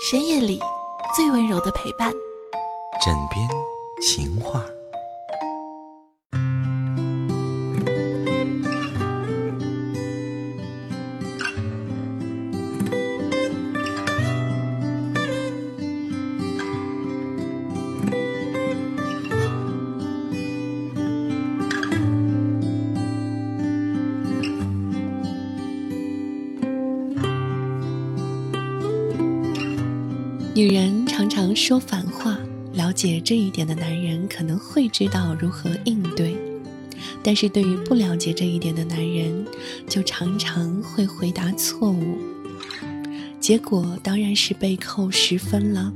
[0.00, 0.60] 深夜里
[1.16, 2.12] 最温柔的陪伴，
[3.04, 3.48] 枕边
[4.00, 4.64] 情话。
[30.58, 32.36] 女人常常说反话，
[32.72, 36.36] 了解这一点的男人可能会知道如何应对，
[37.22, 39.46] 但是对于不了解这一点的男人，
[39.88, 42.18] 就常常会回答错误，
[43.38, 45.92] 结果当然是被扣十分了。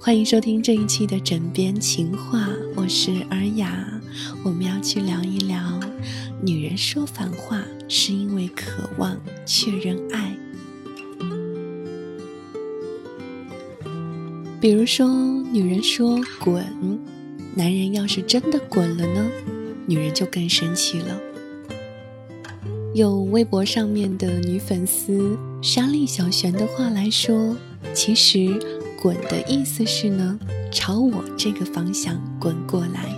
[0.00, 3.86] 欢迎收听这一期的枕边情话，我是尔雅，
[4.42, 5.78] 我们要去聊一聊，
[6.42, 9.16] 女人说反话是因为渴望
[9.46, 9.96] 确认
[14.60, 15.08] 比如说，
[15.50, 16.62] 女人说“滚”，
[17.56, 19.26] 男人要是真的滚了呢，
[19.86, 21.18] 女人就更生气了。
[22.94, 27.56] 用微博上面的女粉丝莎莉小璇的话来说，
[27.94, 28.60] 其实
[29.00, 30.38] “滚”的意思是呢，
[30.70, 33.08] 朝我这个方向滚过来。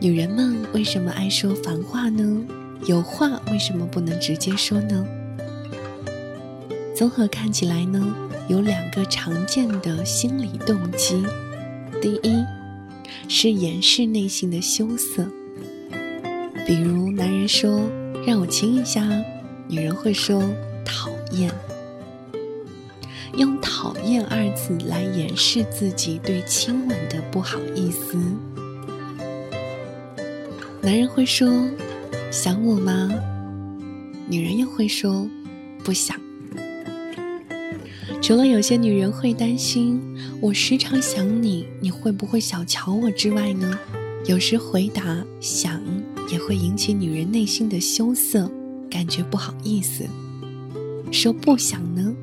[0.00, 2.42] 女人们为什么爱说反话呢？
[2.86, 5.06] 有话为什么不能直接说呢？
[6.94, 8.16] 综合看起来呢？
[8.48, 11.24] 有两个常见的心理动机，
[12.02, 12.44] 第一
[13.28, 15.26] 是掩饰内心的羞涩，
[16.66, 17.90] 比如男人说
[18.26, 19.02] 让我亲一下，
[19.66, 20.42] 女人会说
[20.84, 21.50] 讨厌，
[23.38, 28.18] 用讨厌二字来掩饰自己对亲吻的不好意思。
[30.82, 31.48] 男人会说
[32.30, 33.10] 想我吗？
[34.28, 35.26] 女人又会说
[35.82, 36.23] 不想。
[38.24, 40.00] 除了有些女人会担心
[40.40, 43.78] 我时常想你，你会不会小瞧我之外呢？
[44.24, 45.78] 有时回答想
[46.32, 48.50] 也会引起女人内心的羞涩，
[48.88, 50.04] 感觉不好意思。
[51.12, 52.14] 说不想呢，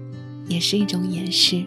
[0.47, 1.63] 也是一种掩饰。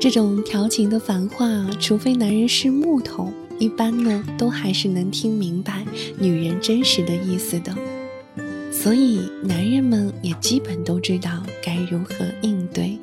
[0.00, 1.46] 这种调情的反话，
[1.78, 3.30] 除非男人是木头。
[3.58, 5.84] 一般呢，都还是能听明白
[6.18, 7.74] 女人真实的意思的，
[8.70, 12.98] 所以男人们也基本都知道该如何应对。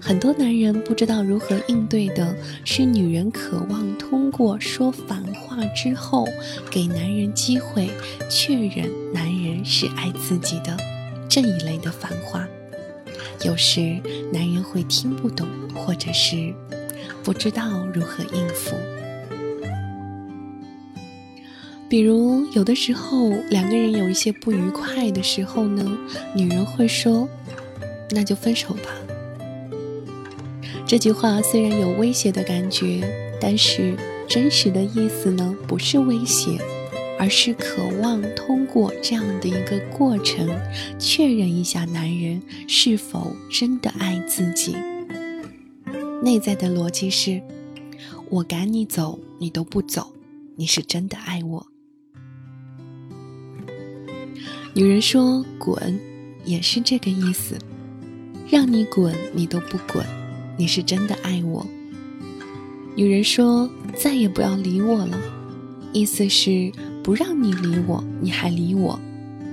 [0.00, 6.28] 很多男人不知道如何应对的是女人渴望通过说反话之后，
[6.70, 7.90] 给男人机会
[8.28, 10.76] 确认男人是爱自己的
[11.28, 12.46] 这一类的反话，
[13.44, 14.00] 有时
[14.32, 16.54] 男人会听不懂，或者是。
[17.22, 18.76] 不知道如何应付，
[21.88, 25.98] 比如有的时候两个人有一些不愉快的时候呢，
[26.34, 27.28] 女人会说
[28.10, 28.90] ：“那就分手吧。”
[30.86, 33.02] 这句话虽然有威胁的感觉，
[33.40, 33.96] 但是
[34.28, 36.58] 真实的意思呢，不是威胁，
[37.18, 40.48] 而是渴望通过这样的一个过程，
[40.96, 44.76] 确认一下男人是否真的爱自己。
[46.22, 47.40] 内在的逻辑是：
[48.30, 50.12] 我赶你走，你都不走，
[50.56, 51.64] 你是真的爱我。
[54.74, 55.98] 女人说“滚”，
[56.44, 57.56] 也是这个意思，
[58.50, 60.04] 让你滚你都不滚，
[60.58, 61.66] 你是真的爱我。
[62.94, 65.18] 女人说“再也不要理我了”，
[65.92, 66.70] 意思是
[67.02, 68.98] 不让你理我，你还理我，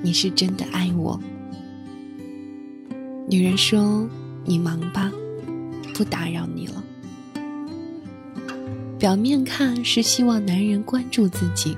[0.02, 1.20] 你是真的爱我。
[3.30, 4.10] 女人说
[4.44, 5.12] “你忙吧”。
[5.94, 6.84] 不打扰你了。
[9.00, 11.76] 表面看是希望男人关注自己，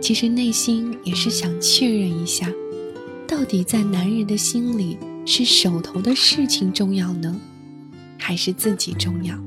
[0.00, 2.50] 其实内心也是想确认一下，
[3.26, 7.38] 到底在男人的心里是手头的事情重要呢，
[8.18, 9.38] 还是自己重要？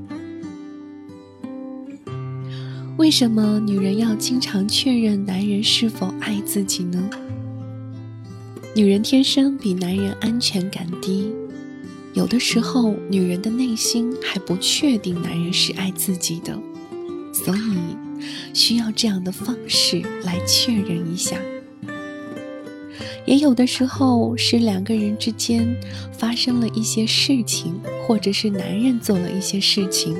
[2.98, 7.10] 为什么女人要经常确认男人是否爱自己呢？
[8.76, 11.32] 女人天生比男人安全感低。
[12.18, 16.58] 有的时候，女人的内心还不确定男人是爱自己的，
[17.32, 17.96] 所以
[18.56, 21.40] 需要这样的方式来确认一下。
[23.28, 25.78] 也有的时候是两个人之间
[26.18, 30.18] 发生了一些事情，或者是男人做了一些事情，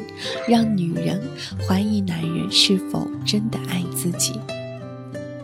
[0.48, 1.20] 让女人
[1.68, 4.34] 怀疑男人是否真的爱自己，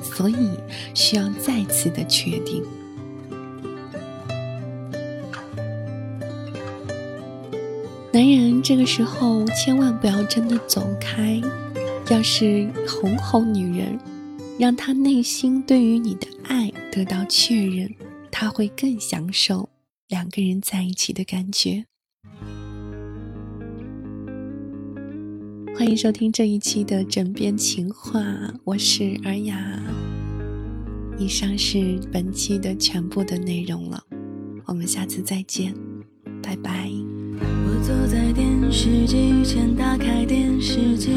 [0.04, 0.52] 所以
[0.94, 2.64] 需要再次的确定。
[8.14, 11.42] 男人这个时候千万不要真的走开，
[12.12, 13.98] 要是哄哄女人，
[14.60, 17.92] 让她内心对于你的爱得到确认，
[18.30, 19.68] 她会更享受
[20.10, 21.86] 两个人在一起的感觉。
[25.76, 28.24] 欢迎收听这一期的枕边情话，
[28.64, 29.82] 我是尔雅。
[31.18, 34.04] 以上是本期的全部的内容了，
[34.68, 35.74] 我们下次再见，
[36.44, 36.90] 拜拜。
[37.40, 41.12] 我坐在电视机前，打开电视机，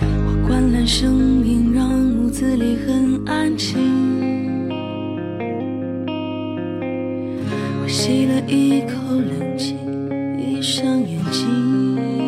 [0.00, 3.78] 我关了声音，让屋子里很安静。
[7.82, 9.76] 我吸了一口冷气，
[10.36, 12.23] 闭上眼睛，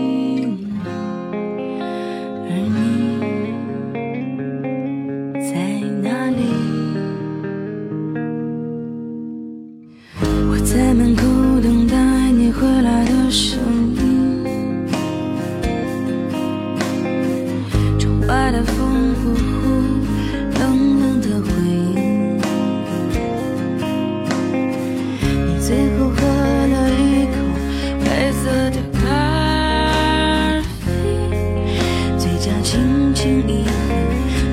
[33.26, 33.74] 轻轻一横，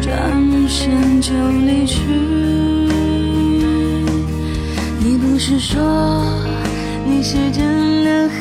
[0.01, 0.09] 转
[0.67, 2.01] 身就离去。
[4.99, 5.79] 你不是说
[7.05, 8.39] 你是真的很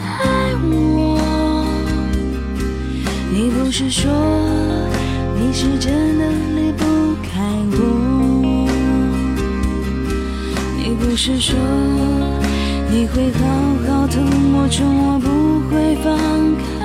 [0.00, 1.20] 爱我？
[3.30, 4.10] 你不是说
[5.38, 6.24] 你是真的
[6.56, 6.84] 离不
[7.22, 7.30] 开
[7.72, 7.76] 我？
[10.78, 11.54] 你不是说
[12.90, 13.40] 你会好
[13.86, 15.28] 好疼我，宠我，不
[15.68, 16.08] 会放
[16.56, 16.81] 开？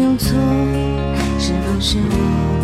[0.00, 0.38] 有错，
[1.38, 1.98] 是不是？
[1.98, 2.57] 我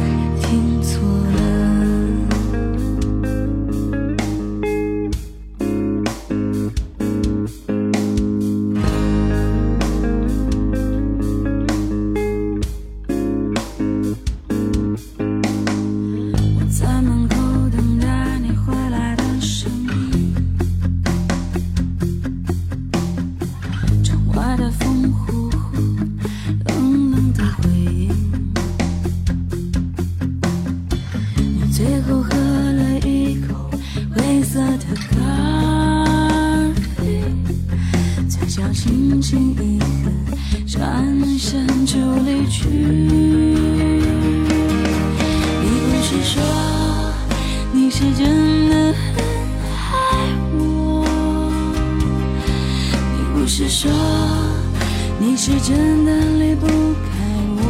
[42.21, 42.69] 离去。
[45.63, 46.43] 你不是说
[47.73, 49.25] 你是真的很
[49.91, 49.93] 爱
[50.53, 50.59] 我？
[53.13, 53.91] 你不是说
[55.19, 56.71] 你是真的离不开
[57.57, 57.61] 我？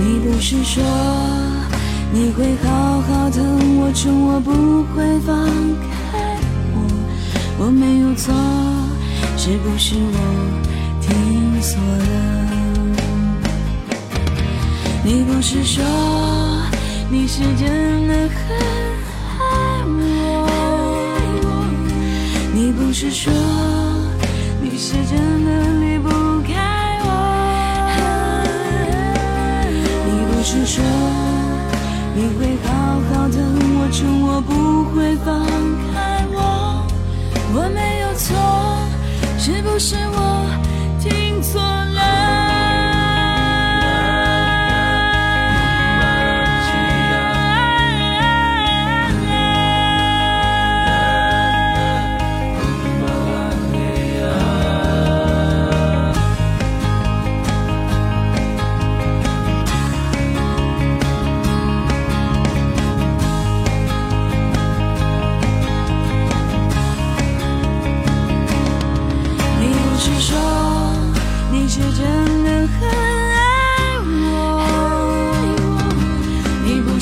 [0.00, 0.82] 你不是说
[2.12, 5.34] 你会好好疼我、宠我，不会放
[6.12, 6.38] 开
[6.74, 6.76] 我？
[7.58, 8.32] 我没有错，
[9.36, 10.65] 是不是我
[11.16, 12.10] 听错了？
[15.02, 15.82] 你不是说
[17.08, 18.36] 你是真的很
[19.38, 19.42] 爱
[19.86, 19.94] 我？
[22.52, 23.32] 你不是说
[24.60, 26.08] 你是真的离不
[26.42, 26.52] 开
[27.02, 27.08] 我？
[30.06, 30.84] 你不是说
[32.14, 32.68] 你会好
[33.08, 33.36] 好疼
[33.78, 34.50] 我、宠我，不
[34.94, 35.26] 会放
[35.94, 35.94] 开
[36.32, 36.36] 我？
[37.54, 38.26] 我没有错，
[39.38, 40.16] 是不是我
[41.08, 42.25] 听错了？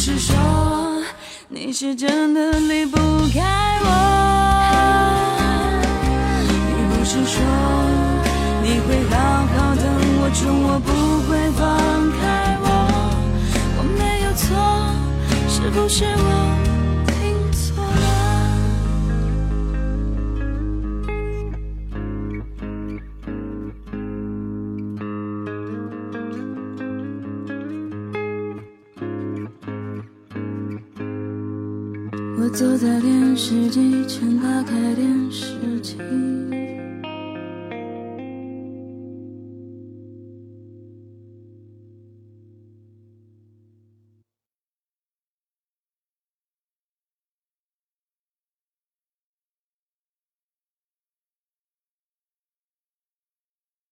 [0.06, 0.36] 是说
[1.48, 2.98] 你是真的离不
[3.32, 3.40] 开
[3.80, 3.88] 我？
[6.68, 7.40] 你不是说
[8.62, 9.82] 你会好好等
[10.20, 10.92] 我、宠我，不
[11.26, 11.64] 会放
[12.20, 12.22] 开
[12.60, 12.66] 我？
[13.78, 14.44] 我没有错，
[15.48, 16.28] 是不是我
[32.54, 36.23] 坐在电视机前，打开电视机。